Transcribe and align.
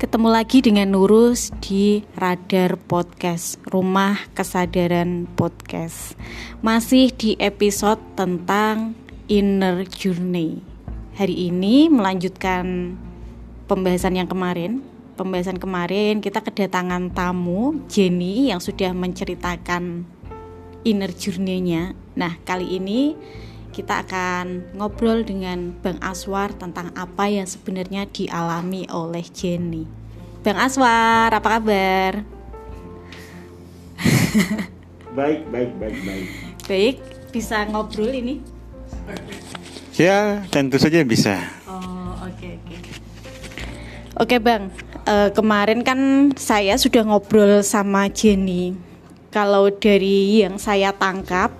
Ketemu 0.00 0.32
lagi 0.32 0.64
dengan 0.64 0.96
Nurus 0.96 1.52
di 1.60 2.00
Radar 2.16 2.80
Podcast, 2.80 3.60
Rumah 3.68 4.32
Kesadaran 4.32 5.28
Podcast. 5.28 6.16
Masih 6.64 7.12
di 7.12 7.36
episode 7.36 8.00
tentang 8.16 8.96
inner 9.28 9.84
journey. 9.84 10.64
Hari 11.20 11.52
ini 11.52 11.92
melanjutkan 11.92 12.96
pembahasan 13.68 14.16
yang 14.16 14.24
kemarin. 14.24 14.80
Pembahasan 15.20 15.60
kemarin 15.60 16.24
kita 16.24 16.40
kedatangan 16.40 17.12
tamu 17.12 17.84
Jenny 17.92 18.48
yang 18.48 18.64
sudah 18.64 18.96
menceritakan 18.96 20.08
inner 20.80 21.12
journey-nya. 21.12 21.92
Nah, 22.16 22.40
kali 22.48 22.80
ini 22.80 23.20
kita 23.70 24.02
akan 24.02 24.74
ngobrol 24.74 25.22
dengan 25.22 25.70
Bang 25.78 26.02
Aswar 26.02 26.50
tentang 26.54 26.90
apa 26.98 27.30
yang 27.30 27.46
sebenarnya 27.46 28.06
dialami 28.10 28.90
oleh 28.90 29.22
Jenny. 29.30 29.86
Bang 30.42 30.58
Aswar, 30.58 31.30
apa 31.30 31.48
kabar? 31.58 32.12
baik, 35.18 35.46
baik, 35.48 35.70
baik, 35.78 35.98
baik. 36.02 36.28
Baik, 36.66 36.96
bisa 37.30 37.62
ngobrol 37.70 38.10
ini? 38.10 38.42
Ya, 39.94 40.42
tentu 40.50 40.80
saja 40.80 41.04
bisa. 41.06 41.38
Oh, 41.68 42.16
oke, 42.24 42.34
okay, 42.34 42.52
oke. 42.58 42.78
Okay. 42.78 42.94
Oke, 44.20 44.36
Bang. 44.36 44.74
Uh, 45.08 45.32
kemarin 45.32 45.80
kan 45.80 46.30
saya 46.36 46.76
sudah 46.76 47.06
ngobrol 47.06 47.64
sama 47.64 48.10
Jenny. 48.12 48.76
Kalau 49.30 49.70
dari 49.70 50.42
yang 50.42 50.58
saya 50.58 50.90
tangkap, 50.90 51.54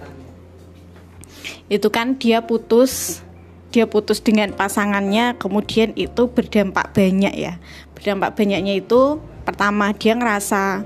itu 1.72 1.88
kan 1.88 2.18
dia 2.18 2.42
putus 2.44 3.22
dia 3.70 3.86
putus 3.86 4.18
dengan 4.18 4.50
pasangannya 4.50 5.38
kemudian 5.38 5.94
itu 5.94 6.26
berdampak 6.26 6.90
banyak 6.90 7.34
ya. 7.38 7.62
Berdampak 7.94 8.34
banyaknya 8.34 8.82
itu 8.82 9.22
pertama 9.46 9.94
dia 9.94 10.18
ngerasa 10.18 10.82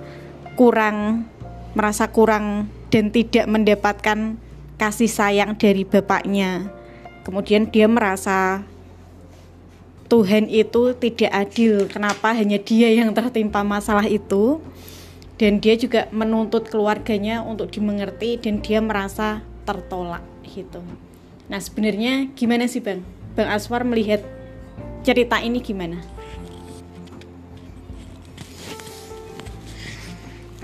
kurang 0.55 1.27
merasa 1.75 2.07
kurang 2.13 2.71
dan 2.93 3.11
tidak 3.11 3.51
mendapatkan 3.51 4.39
kasih 4.79 5.11
sayang 5.11 5.57
dari 5.59 5.83
bapaknya. 5.83 6.71
Kemudian 7.25 7.73
dia 7.73 7.89
merasa 7.89 8.63
Tuhan 10.07 10.47
itu 10.53 10.93
tidak 10.95 11.33
adil. 11.33 11.89
Kenapa 11.89 12.37
hanya 12.37 12.61
dia 12.61 12.93
yang 12.93 13.11
tertimpa 13.17 13.65
masalah 13.65 14.07
itu? 14.07 14.61
Dan 15.35 15.59
dia 15.59 15.75
juga 15.75 16.07
menuntut 16.15 16.71
keluarganya 16.71 17.43
untuk 17.43 17.73
dimengerti 17.75 18.39
dan 18.39 18.63
dia 18.63 18.79
merasa 18.79 19.43
tertolak 19.67 20.34
gitu. 20.55 20.79
Nah 21.51 21.59
sebenarnya 21.59 22.31
gimana 22.39 22.71
sih 22.71 22.79
bang? 22.79 23.03
Bang 23.35 23.51
Aswar 23.51 23.83
melihat 23.83 24.23
cerita 25.03 25.43
ini 25.43 25.59
gimana? 25.59 25.99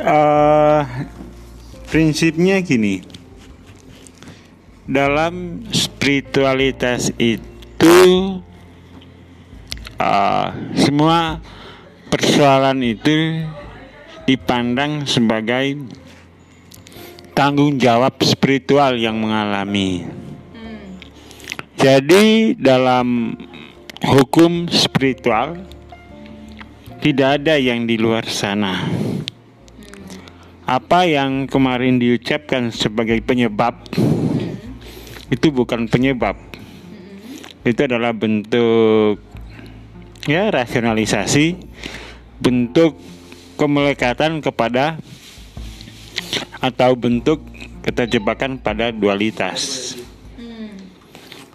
Uh, 0.00 0.80
prinsipnya 1.90 2.62
gini, 2.64 3.04
dalam 4.88 5.66
spiritualitas 5.74 7.12
itu 7.20 7.98
uh, 10.00 10.48
semua 10.72 11.44
persoalan 12.08 12.80
itu 12.80 13.44
dipandang 14.24 15.04
sebagai 15.04 15.76
tanggung 17.40 17.80
jawab 17.80 18.20
spiritual 18.20 19.00
yang 19.00 19.16
mengalami. 19.16 20.04
Jadi 21.72 22.52
dalam 22.52 23.32
hukum 24.04 24.68
spiritual 24.68 25.64
tidak 27.00 27.40
ada 27.40 27.56
yang 27.56 27.88
di 27.88 27.96
luar 27.96 28.28
sana. 28.28 28.84
Apa 30.68 31.08
yang 31.08 31.48
kemarin 31.48 31.96
diucapkan 31.96 32.68
sebagai 32.68 33.24
penyebab 33.24 33.88
itu 35.32 35.48
bukan 35.48 35.88
penyebab. 35.88 36.36
Itu 37.64 37.88
adalah 37.88 38.12
bentuk 38.12 39.16
ya 40.28 40.52
rasionalisasi, 40.52 41.56
bentuk 42.36 43.00
kemelekatan 43.56 44.44
kepada 44.44 45.00
atau 46.60 46.92
bentuk 46.92 47.40
keterjebakan 47.80 48.60
pada 48.60 48.92
dualitas. 48.92 49.92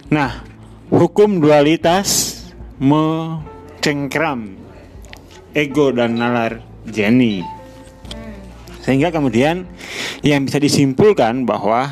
Nah, 0.06 0.42
hukum 0.90 1.42
dualitas 1.42 2.38
mencengkram 2.78 4.54
ego 5.56 5.90
dan 5.94 6.18
nalar 6.18 6.62
Jenny. 6.86 7.42
Sehingga 8.86 9.10
kemudian 9.10 9.66
yang 10.22 10.46
bisa 10.46 10.62
disimpulkan 10.62 11.42
bahwa 11.42 11.90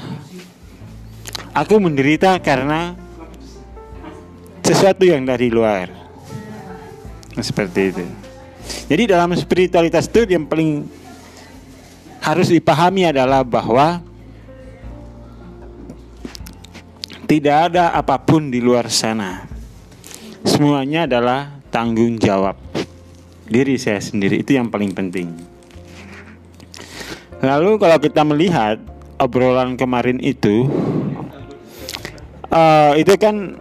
aku 1.50 1.82
menderita 1.82 2.38
karena 2.38 2.94
sesuatu 4.62 5.02
yang 5.02 5.26
dari 5.26 5.50
luar. 5.50 5.90
Seperti 7.34 7.80
itu. 7.90 8.06
Jadi 8.86 9.10
dalam 9.10 9.34
spiritualitas 9.34 10.06
itu 10.06 10.22
yang 10.30 10.46
paling 10.46 10.86
harus 12.24 12.48
dipahami 12.48 13.04
adalah 13.04 13.44
bahwa 13.44 14.00
tidak 17.28 17.68
ada 17.68 17.92
apa 17.92 18.16
pun 18.16 18.48
di 18.48 18.64
luar 18.64 18.88
sana. 18.88 19.44
Semuanya 20.40 21.04
adalah 21.04 21.60
tanggung 21.68 22.16
jawab 22.16 22.56
diri 23.44 23.76
saya 23.76 24.00
sendiri. 24.00 24.40
Itu 24.40 24.56
yang 24.56 24.72
paling 24.72 24.96
penting. 24.96 25.36
Lalu 27.44 27.76
kalau 27.76 28.00
kita 28.00 28.24
melihat 28.24 28.80
obrolan 29.20 29.76
kemarin 29.76 30.16
itu, 30.24 30.64
uh, 32.48 32.96
itu 32.96 33.12
kan 33.20 33.60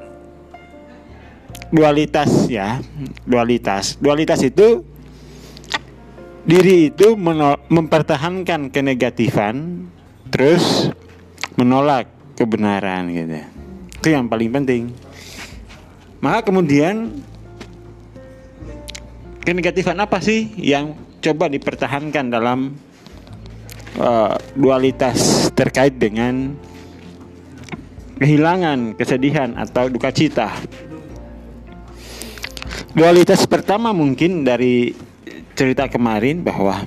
dualitas 1.68 2.48
ya, 2.48 2.80
dualitas. 3.28 4.00
Dualitas 4.00 4.40
itu 4.40 4.88
diri 6.44 6.92
itu 6.92 7.16
mempertahankan 7.72 8.68
kenegatifan 8.68 9.88
terus 10.28 10.92
menolak 11.56 12.12
kebenaran 12.36 13.08
gitu. 13.12 13.40
Itu 14.02 14.08
yang 14.12 14.28
paling 14.28 14.52
penting. 14.52 14.84
Maka 16.20 16.48
kemudian 16.48 17.24
kenegatifan 19.44 20.00
apa 20.00 20.20
sih 20.24 20.52
yang 20.60 20.96
coba 21.24 21.48
dipertahankan 21.48 22.26
dalam 22.32 22.76
uh, 24.00 24.36
dualitas 24.56 25.52
terkait 25.56 25.96
dengan 25.96 26.56
kehilangan 28.20 28.96
kesedihan 28.96 29.52
atau 29.60 29.92
duka 29.92 30.14
cita 30.14 30.54
dualitas 32.94 33.44
pertama 33.50 33.92
mungkin 33.92 34.46
dari 34.46 34.94
cerita 35.54 35.86
kemarin 35.86 36.42
bahwa 36.42 36.86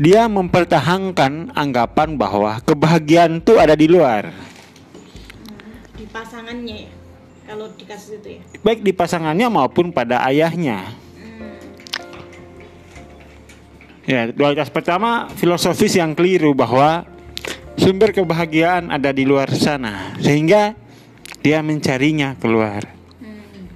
dia 0.00 0.24
mempertahankan 0.24 1.52
anggapan 1.52 2.16
bahwa 2.16 2.56
kebahagiaan 2.64 3.44
itu 3.44 3.60
ada 3.60 3.76
di 3.76 3.84
luar. 3.84 4.32
Di 5.92 6.08
pasangannya 6.08 6.88
ya, 6.88 6.92
kalau 7.44 7.68
di 7.76 7.84
kasus 7.84 8.16
itu 8.16 8.40
ya. 8.40 8.42
Baik 8.64 8.80
di 8.80 8.92
pasangannya 8.96 9.52
maupun 9.52 9.92
pada 9.92 10.24
ayahnya. 10.32 10.96
Hmm. 11.20 11.60
Ya, 14.08 14.32
dualitas 14.32 14.72
pertama 14.72 15.28
filosofis 15.36 15.92
yang 15.92 16.16
keliru 16.16 16.56
bahwa 16.56 17.04
sumber 17.76 18.16
kebahagiaan 18.16 18.88
ada 18.88 19.12
di 19.12 19.28
luar 19.28 19.52
sana, 19.52 20.16
sehingga 20.24 20.72
dia 21.44 21.60
mencarinya 21.60 22.32
keluar. 22.40 22.88
Hmm. 23.20 23.68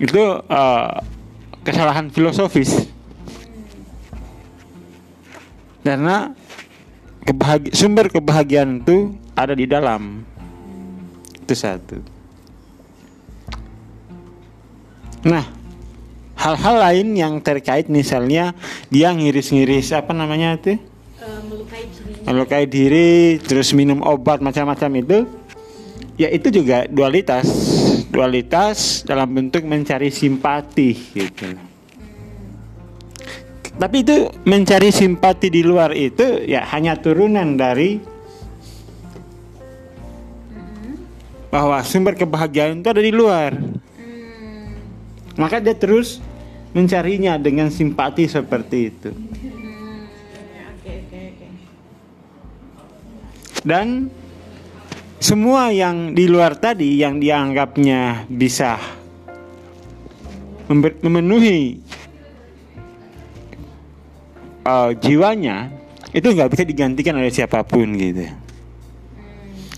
Itu 0.00 0.40
uh, 0.48 1.11
kesalahan 1.62 2.10
filosofis. 2.10 2.90
Karena 5.82 6.30
kebahagi 7.26 7.74
sumber 7.74 8.06
kebahagiaan 8.10 8.82
itu 8.82 9.14
ada 9.34 9.54
di 9.54 9.66
dalam. 9.66 10.22
Itu 11.42 11.54
satu. 11.54 11.98
Nah 15.26 15.46
hal-hal 16.38 16.76
lain 16.82 17.14
yang 17.14 17.38
terkait 17.38 17.86
misalnya 17.86 18.54
dia 18.90 19.14
ngiris-ngiris 19.14 19.94
apa 19.94 20.10
namanya 20.10 20.58
itu? 20.58 20.78
Uh, 21.22 21.38
melukai 21.46 21.82
diri. 21.86 22.12
Melukai 22.26 22.64
diri 22.66 23.10
terus 23.38 23.70
minum 23.74 24.02
obat 24.02 24.42
macam-macam 24.42 24.90
itu 24.98 25.18
ya 26.18 26.28
itu 26.30 26.50
juga 26.50 26.86
dualitas 26.90 27.46
dualitas 28.12 29.02
dalam 29.08 29.32
bentuk 29.32 29.64
mencari 29.64 30.12
simpati 30.12 30.92
gitu. 31.16 31.56
Tapi 33.72 33.96
itu 34.04 34.28
mencari 34.44 34.92
simpati 34.92 35.48
di 35.48 35.64
luar 35.64 35.96
itu 35.96 36.44
ya 36.44 36.68
hanya 36.76 36.92
turunan 37.00 37.56
dari 37.56 37.96
bahwa 41.48 41.80
sumber 41.80 42.12
kebahagiaan 42.12 42.84
itu 42.84 42.88
ada 42.92 43.00
di 43.00 43.12
luar. 43.12 43.56
Maka 45.40 45.64
dia 45.64 45.72
terus 45.72 46.20
mencarinya 46.76 47.40
dengan 47.40 47.72
simpati 47.72 48.28
seperti 48.28 48.78
itu. 48.92 49.10
Dan 53.64 54.12
semua 55.22 55.70
yang 55.70 56.18
di 56.18 56.26
luar 56.26 56.58
tadi 56.58 56.98
yang 56.98 57.22
dianggapnya 57.22 58.26
bisa 58.26 58.74
memenuhi 60.98 61.78
uh, 64.66 64.90
jiwanya 64.98 65.70
itu 66.10 66.26
nggak 66.26 66.50
bisa 66.50 66.66
digantikan 66.66 67.14
oleh 67.14 67.30
siapa 67.30 67.62
pun 67.62 67.94
gitu. 67.94 68.26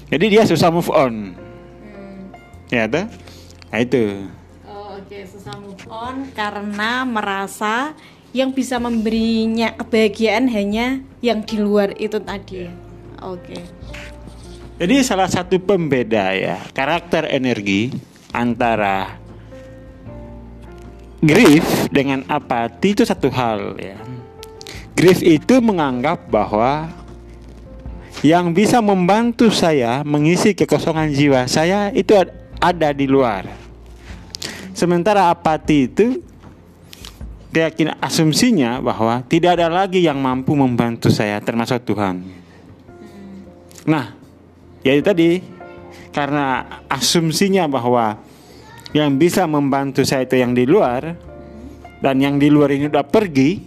Jadi 0.08 0.24
dia 0.32 0.48
susah 0.48 0.72
move 0.72 0.88
on. 0.88 1.36
Ya 2.72 2.88
tuh. 2.88 3.04
Nah 3.68 3.78
itu. 3.84 4.24
Oh, 4.64 4.96
oke, 4.96 5.12
okay. 5.12 5.28
susah 5.28 5.54
move 5.60 5.84
on 5.92 6.32
karena 6.32 7.04
merasa 7.04 7.92
yang 8.32 8.50
bisa 8.50 8.80
memberinya 8.80 9.76
kebahagiaan 9.76 10.48
hanya 10.48 11.04
yang 11.20 11.44
di 11.44 11.60
luar 11.60 11.92
itu 12.00 12.16
tadi. 12.18 12.66
Oke. 13.20 13.54
Okay. 13.54 13.62
Jadi 14.74 15.06
salah 15.06 15.30
satu 15.30 15.54
pembeda 15.62 16.34
ya 16.34 16.58
karakter 16.74 17.30
energi 17.30 17.94
antara 18.34 19.22
grief 21.22 21.86
dengan 21.94 22.26
apati 22.26 22.90
itu 22.90 23.06
satu 23.06 23.30
hal 23.30 23.78
ya. 23.78 23.94
Grief 24.98 25.22
itu 25.22 25.62
menganggap 25.62 26.26
bahwa 26.26 26.90
yang 28.26 28.50
bisa 28.50 28.82
membantu 28.82 29.46
saya 29.54 30.02
mengisi 30.02 30.58
kekosongan 30.58 31.10
jiwa 31.14 31.46
saya 31.46 31.94
itu 31.94 32.18
ada 32.58 32.90
di 32.90 33.06
luar. 33.06 33.46
Sementara 34.74 35.30
apati 35.30 35.86
itu 35.86 36.18
keyakinan 37.54 37.94
asumsinya 38.02 38.82
bahwa 38.82 39.22
tidak 39.30 39.62
ada 39.62 39.70
lagi 39.70 40.02
yang 40.02 40.18
mampu 40.18 40.58
membantu 40.58 41.14
saya 41.14 41.38
termasuk 41.38 41.78
Tuhan. 41.86 42.26
Nah, 43.86 44.23
ya 44.84 44.92
itu 44.94 45.04
tadi. 45.04 45.30
Karena 46.14 46.62
asumsinya 46.86 47.66
bahwa 47.66 48.14
yang 48.94 49.18
bisa 49.18 49.50
membantu 49.50 50.06
saya 50.06 50.22
itu 50.22 50.38
yang 50.38 50.54
di 50.54 50.62
luar 50.62 51.18
dan 51.98 52.22
yang 52.22 52.38
di 52.38 52.46
luar 52.46 52.70
ini 52.70 52.86
udah 52.86 53.02
pergi 53.02 53.58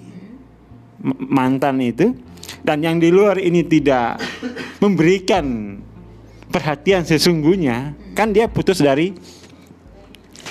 mantan 1.28 1.84
itu 1.84 2.16
dan 2.64 2.80
yang 2.80 3.04
di 3.04 3.12
luar 3.12 3.36
ini 3.36 3.68
tidak 3.68 4.24
memberikan 4.80 5.76
perhatian 6.48 7.04
sesungguhnya 7.04 7.92
kan 8.16 8.32
dia 8.32 8.48
putus 8.48 8.80
dari 8.80 9.12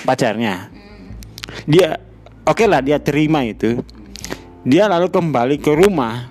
pacarnya. 0.05 0.69
Dia 1.65 1.97
oke 2.45 2.53
okay 2.53 2.67
lah 2.69 2.85
dia 2.85 3.01
terima 3.01 3.41
itu. 3.41 3.81
Dia 4.61 4.85
lalu 4.85 5.09
kembali 5.09 5.57
ke 5.57 5.73
rumah 5.73 6.29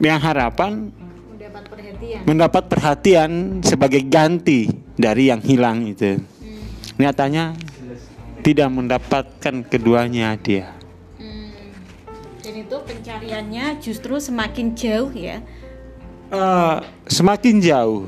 dengan 0.00 0.24
harapan 0.24 0.88
perhatian. 1.94 2.20
Mendapat 2.26 2.64
perhatian 2.66 3.30
sebagai 3.62 4.02
ganti 4.04 4.68
dari 4.98 5.30
yang 5.30 5.40
hilang 5.40 5.86
itu. 5.86 6.18
Hmm. 6.18 7.00
nyatanya 7.00 7.54
tidak 8.44 8.68
mendapatkan 8.68 9.54
keduanya 9.66 10.36
dia. 10.36 10.74
Hmm. 11.16 11.54
dan 12.44 12.54
itu 12.60 12.76
pencariannya 12.76 13.80
justru 13.80 14.20
semakin 14.20 14.76
jauh 14.76 15.10
ya? 15.14 15.40
Uh, 16.28 16.82
semakin 17.08 17.62
jauh. 17.62 18.04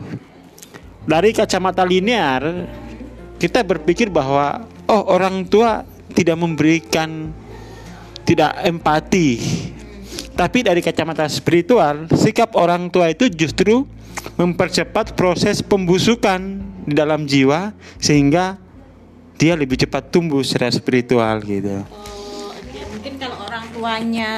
Dari 1.06 1.30
kacamata 1.30 1.86
linear 1.86 2.66
kita 3.38 3.62
berpikir 3.62 4.10
bahwa 4.10 4.66
oh 4.90 5.02
orang 5.12 5.46
tua 5.46 5.86
tidak 6.16 6.36
memberikan 6.40 7.30
tidak 8.26 8.58
empati 8.66 9.38
tapi 10.36 10.60
dari 10.60 10.84
kacamata 10.84 11.24
spiritual 11.32 12.12
sikap 12.12 12.52
orang 12.60 12.92
tua 12.92 13.08
itu 13.08 13.32
justru 13.32 13.88
mempercepat 14.36 15.16
proses 15.16 15.64
pembusukan 15.64 16.60
di 16.84 16.92
dalam 16.92 17.24
jiwa 17.24 17.72
sehingga 17.96 18.60
dia 19.40 19.56
lebih 19.56 19.80
cepat 19.80 20.12
tumbuh 20.12 20.44
secara 20.44 20.68
spiritual 20.72 21.40
gitu. 21.44 21.84
Oh, 21.88 22.52
okay. 22.52 22.84
mungkin 22.88 23.14
kalau 23.16 23.36
orang 23.48 23.64
tuanya 23.72 24.32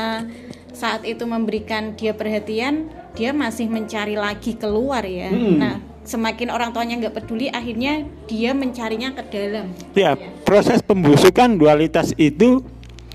saat 0.70 1.02
itu 1.02 1.26
memberikan 1.26 1.94
dia 1.98 2.14
perhatian, 2.14 2.90
dia 3.18 3.34
masih 3.34 3.66
mencari 3.66 4.14
lagi 4.14 4.54
keluar 4.54 5.02
ya. 5.02 5.30
Hmm. 5.30 5.58
Nah, 5.58 5.74
semakin 6.06 6.50
orang 6.54 6.70
tuanya 6.70 6.94
nggak 6.98 7.14
peduli 7.20 7.50
akhirnya 7.50 8.06
dia 8.24 8.56
mencarinya 8.56 9.12
ke 9.12 9.22
dalam 9.28 9.68
ya 9.92 10.16
proses 10.40 10.80
pembusukan 10.80 11.52
dualitas 11.58 12.16
itu 12.16 12.64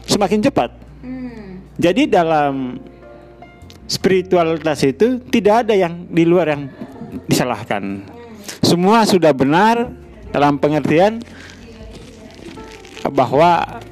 semakin 0.05 0.45
cepat. 0.45 0.82
Jadi 1.77 2.09
dalam 2.09 2.79
spiritualitas 3.89 4.81
itu 4.85 5.21
tidak 5.29 5.67
ada 5.67 5.75
yang 5.75 6.07
di 6.09 6.23
luar 6.23 6.55
yang 6.55 6.63
disalahkan 7.27 8.05
semua 8.63 9.05
sudah 9.05 9.31
benar 9.35 9.91
dalam 10.33 10.57
pengertian 10.57 11.21
bahwa 13.11 13.83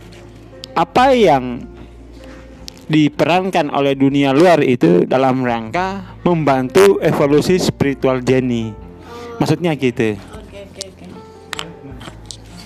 apa 0.73 1.05
yang 1.11 1.67
diperankan 2.91 3.71
oleh 3.71 3.95
dunia 3.95 4.35
luar 4.35 4.59
itu 4.59 5.07
dalam 5.07 5.47
rangka 5.47 6.19
membantu 6.27 6.99
evolusi 6.99 7.55
spiritual 7.55 8.19
Jenny. 8.19 8.75
Maksudnya 9.39 9.71
gitu. 9.79 10.19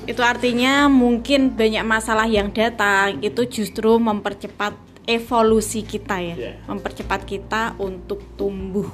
Itu 0.06 0.22
artinya 0.22 0.86
mungkin 0.90 1.54
banyak 1.54 1.86
masalah 1.86 2.30
yang 2.30 2.54
datang 2.54 3.22
itu 3.22 3.42
justru 3.50 3.98
mempercepat 3.98 4.74
evolusi 5.06 5.86
kita 5.86 6.18
ya, 6.22 6.36
yeah. 6.36 6.56
mempercepat 6.66 7.22
kita 7.26 7.78
untuk 7.82 8.22
tumbuh. 8.36 8.90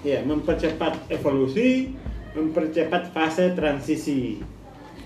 Ya, 0.00 0.20
yeah, 0.20 0.20
mempercepat 0.24 1.10
evolusi, 1.12 1.92
mempercepat 2.32 3.12
fase 3.12 3.52
transisi. 3.52 4.40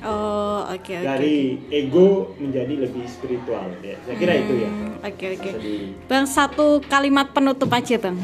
Oh, 0.04 0.68
oke 0.68 0.84
okay, 0.84 1.00
okay, 1.00 1.06
Dari 1.06 1.36
okay. 1.56 1.80
ego 1.80 2.36
menjadi 2.36 2.74
lebih 2.84 3.08
spiritual 3.08 3.72
ya. 3.80 3.96
Saya 4.04 4.16
kira 4.20 4.32
hmm, 4.36 4.42
itu 4.44 4.54
ya. 4.54 4.70
Oke, 4.70 4.84
okay, 5.00 5.28
oke. 5.32 5.50
Okay. 5.56 5.78
Bang, 6.10 6.26
satu 6.28 6.84
kalimat 6.84 7.32
penutup 7.32 7.72
aja, 7.72 7.96
Bang 7.96 8.20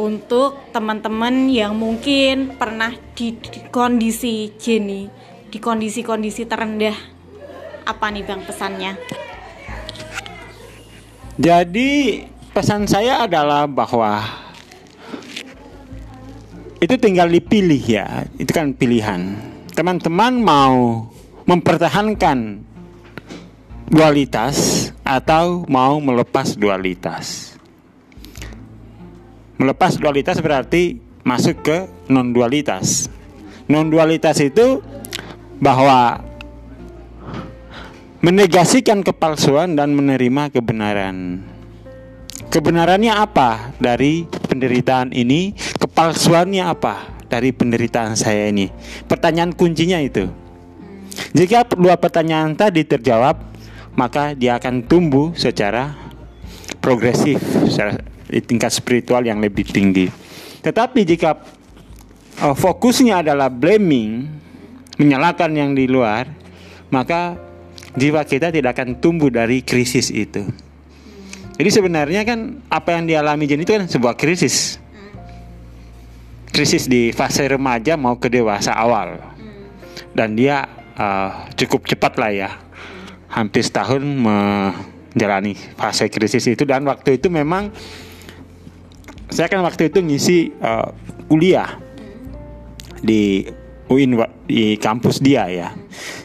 untuk 0.00 0.56
teman-teman 0.72 1.52
yang 1.52 1.76
mungkin 1.76 2.56
pernah 2.56 2.96
di, 3.12 3.36
di 3.36 3.60
kondisi 3.68 4.48
Jenny 4.56 5.12
di 5.50 5.58
kondisi-kondisi 5.58 6.46
terendah 6.46 6.94
apa 7.82 8.06
nih 8.14 8.22
bang 8.22 8.40
pesannya? 8.46 8.92
Jadi 11.40 12.20
pesan 12.52 12.84
saya 12.84 13.24
adalah 13.24 13.64
bahwa 13.64 14.20
itu 16.84 17.00
tinggal 17.00 17.32
dipilih 17.32 17.80
ya, 17.80 18.28
itu 18.36 18.52
kan 18.52 18.76
pilihan. 18.76 19.40
Teman-teman 19.72 20.36
mau 20.36 21.08
mempertahankan 21.48 22.60
dualitas 23.88 24.92
atau 25.00 25.64
mau 25.64 25.96
melepas 26.04 26.60
dualitas. 26.60 27.56
Melepas 29.56 29.96
dualitas 29.96 30.44
berarti 30.44 31.00
masuk 31.24 31.64
ke 31.64 31.88
non 32.12 32.36
dualitas. 32.36 33.08
Non 33.64 33.88
dualitas 33.88 34.36
itu 34.44 34.84
bahwa 35.56 36.20
menegasikan 38.20 39.00
kepalsuan 39.00 39.76
dan 39.76 39.96
menerima 39.96 40.52
kebenaran. 40.52 41.40
Kebenarannya 42.52 43.16
apa 43.16 43.72
dari 43.80 44.28
penderitaan 44.28 45.16
ini? 45.16 45.56
Kepalsuannya 45.56 46.68
apa 46.68 47.08
dari 47.32 47.48
penderitaan 47.56 48.18
saya 48.20 48.52
ini? 48.52 48.68
Pertanyaan 49.08 49.56
kuncinya 49.56 49.96
itu. 50.04 50.28
Jika 51.32 51.64
dua 51.78 51.96
pertanyaan 51.96 52.52
tadi 52.52 52.84
terjawab, 52.84 53.40
maka 53.96 54.36
dia 54.36 54.60
akan 54.60 54.84
tumbuh 54.84 55.32
secara 55.32 55.96
progresif, 56.84 57.40
secara 57.72 58.04
di 58.28 58.40
tingkat 58.44 58.70
spiritual 58.74 59.24
yang 59.24 59.40
lebih 59.40 59.64
tinggi. 59.64 60.12
Tetapi 60.60 61.08
jika 61.08 61.40
uh, 62.44 62.52
fokusnya 62.52 63.24
adalah 63.24 63.48
blaming, 63.48 64.28
menyalahkan 65.00 65.50
yang 65.56 65.72
di 65.72 65.88
luar, 65.88 66.28
maka 66.92 67.49
jiwa 67.98 68.22
kita 68.22 68.54
tidak 68.54 68.78
akan 68.78 68.98
tumbuh 69.02 69.30
dari 69.30 69.62
krisis 69.62 70.10
itu. 70.14 70.46
Jadi 71.60 71.70
sebenarnya 71.70 72.24
kan 72.24 72.64
apa 72.72 72.96
yang 72.96 73.04
dialami 73.04 73.44
Jen 73.44 73.60
itu 73.60 73.76
kan 73.76 73.84
sebuah 73.84 74.16
krisis. 74.16 74.80
Krisis 76.50 76.88
di 76.88 77.12
fase 77.12 77.46
remaja 77.46 78.00
mau 78.00 78.16
ke 78.16 78.32
dewasa 78.32 78.72
awal. 78.72 79.20
Dan 80.16 80.34
dia 80.34 80.64
uh, 80.96 81.46
cukup 81.54 81.84
cepat 81.84 82.16
lah 82.16 82.32
ya. 82.32 82.50
Hampir 83.30 83.62
setahun 83.62 84.02
menjalani 84.02 85.54
fase 85.76 86.08
krisis 86.08 86.48
itu 86.48 86.66
dan 86.66 86.82
waktu 86.88 87.20
itu 87.20 87.30
memang 87.30 87.70
saya 89.30 89.46
kan 89.46 89.62
waktu 89.62 89.92
itu 89.92 90.02
ngisi 90.02 90.50
uh, 90.58 90.90
kuliah 91.30 91.78
di 93.04 93.46
UIN 93.90 94.16
di 94.48 94.80
kampus 94.80 95.20
dia 95.20 95.44
ya. 95.50 95.76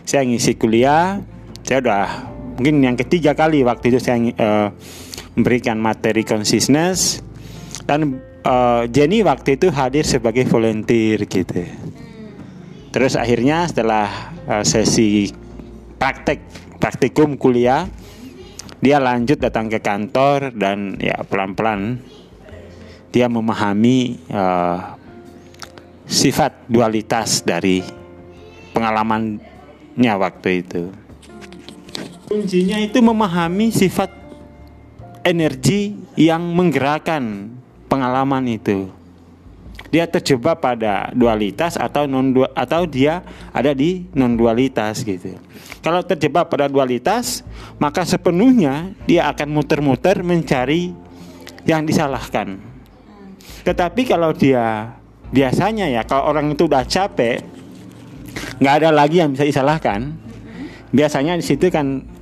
Saya 0.05 0.23
ngisi 0.23 0.55
kuliah, 0.57 1.21
saya 1.65 1.81
udah 1.81 2.05
mungkin 2.61 2.85
yang 2.85 2.93
ketiga 2.93 3.33
kali 3.33 3.65
waktu 3.65 3.89
itu 3.89 3.99
saya 3.99 4.21
uh, 4.21 4.69
memberikan 5.33 5.81
materi 5.81 6.21
consciousness 6.21 7.25
dan 7.89 8.21
uh, 8.45 8.85
Jenny 8.85 9.25
waktu 9.25 9.57
itu 9.57 9.73
hadir 9.73 10.05
sebagai 10.05 10.45
volunteer 10.45 11.25
gitu. 11.25 11.65
Terus 12.93 13.17
akhirnya 13.17 13.65
setelah 13.67 14.31
uh, 14.47 14.63
sesi 14.63 15.27
praktek 15.97 16.39
praktikum 16.77 17.35
kuliah 17.35 17.89
dia 18.79 19.01
lanjut 19.01 19.41
datang 19.41 19.65
ke 19.65 19.81
kantor 19.81 20.53
dan 20.53 21.01
ya 21.01 21.25
pelan-pelan 21.25 21.97
dia 23.09 23.25
memahami 23.25 24.21
uh, 24.29 24.93
sifat 26.05 26.69
dualitas 26.69 27.41
dari 27.41 27.81
pengalamannya 28.71 30.13
waktu 30.21 30.61
itu. 30.61 31.04
Kuncinya 32.25 32.81
itu 32.81 32.97
memahami 33.05 33.69
sifat 33.69 34.09
energi 35.21 35.93
yang 36.17 36.41
menggerakkan 36.41 37.53
pengalaman 37.85 38.45
itu. 38.49 38.89
Dia 39.93 40.09
terjebak 40.09 40.59
pada 40.59 41.13
dualitas 41.13 41.77
atau 41.77 42.09
non 42.09 42.33
atau 42.57 42.83
dia 42.89 43.21
ada 43.53 43.71
di 43.71 44.09
non 44.17 44.33
dualitas 44.33 45.05
gitu. 45.05 45.37
Kalau 45.85 46.01
terjebak 46.01 46.49
pada 46.49 46.65
dualitas, 46.65 47.45
maka 47.77 48.01
sepenuhnya 48.01 48.97
dia 49.05 49.29
akan 49.29 49.47
muter-muter 49.53 50.25
mencari 50.25 50.91
yang 51.69 51.85
disalahkan. 51.85 52.57
Tetapi 53.61 54.01
kalau 54.09 54.33
dia 54.33 54.97
biasanya 55.29 55.89
ya 55.93 56.01
kalau 56.05 56.33
orang 56.33 56.57
itu 56.57 56.65
udah 56.65 56.85
capek 56.85 57.41
nggak 58.61 58.75
ada 58.81 58.89
lagi 58.93 59.21
yang 59.21 59.33
bisa 59.33 59.45
disalahkan 59.45 60.15
biasanya 60.93 61.35
di 61.35 61.43
situ 61.43 61.67
kan 61.73 62.14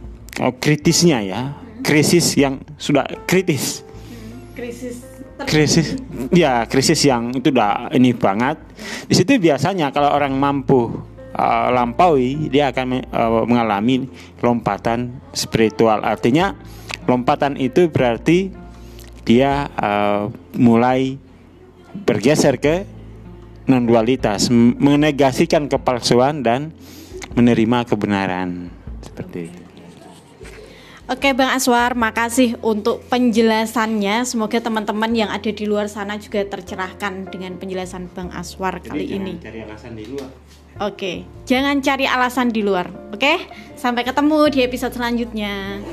kritisnya 0.62 1.20
ya. 1.22 1.42
Krisis 1.84 2.40
yang 2.40 2.64
sudah 2.80 3.04
kritis. 3.28 3.84
Krisis 4.56 5.14
krisis 5.44 5.98
ya 6.30 6.64
krisis 6.70 7.02
yang 7.04 7.34
itu 7.36 7.50
udah 7.52 7.92
ini 7.94 8.14
banget. 8.16 8.62
Di 9.10 9.14
situ 9.18 9.38
biasanya 9.42 9.90
kalau 9.90 10.14
orang 10.14 10.38
mampu 10.38 10.94
uh, 11.34 11.68
lampaui 11.74 12.48
dia 12.48 12.70
akan 12.72 13.04
uh, 13.10 13.44
mengalami 13.46 14.08
lompatan 14.40 15.20
spiritual. 15.34 16.02
Artinya 16.06 16.56
lompatan 17.10 17.58
itu 17.60 17.90
berarti 17.90 18.54
dia 19.26 19.68
uh, 19.80 20.30
mulai 20.56 21.18
bergeser 22.06 22.58
ke 22.60 22.86
non 23.64 23.88
dualitas, 23.88 24.52
menegasikan 24.52 25.72
kepalsuan 25.72 26.44
dan 26.44 26.76
menerima 27.32 27.88
kebenaran. 27.88 28.68
Seperti 29.00 29.40
itu. 29.48 29.73
Oke 31.04 31.36
Bang 31.36 31.52
Aswar, 31.52 32.00
makasih 32.00 32.56
untuk 32.64 33.04
penjelasannya. 33.12 34.24
Semoga 34.24 34.64
teman-teman 34.64 35.12
yang 35.12 35.28
ada 35.28 35.52
di 35.52 35.68
luar 35.68 35.92
sana 35.92 36.16
juga 36.16 36.48
tercerahkan 36.48 37.28
dengan 37.28 37.60
penjelasan 37.60 38.08
Bang 38.16 38.32
Aswar 38.32 38.80
Jadi 38.80 38.88
kali 38.88 39.06
ini. 39.12 39.34
Cari 39.44 39.68
alasan 39.68 40.00
di 40.00 40.08
luar. 40.08 40.32
Oke, 40.80 41.28
jangan 41.44 41.84
cari 41.84 42.08
alasan 42.08 42.56
di 42.56 42.64
luar. 42.64 42.88
Oke, 43.12 43.36
sampai 43.76 44.08
ketemu 44.08 44.48
di 44.48 44.60
episode 44.64 44.96
selanjutnya. 44.96 45.84